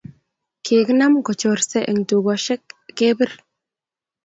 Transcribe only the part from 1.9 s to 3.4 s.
en tukoshek kebir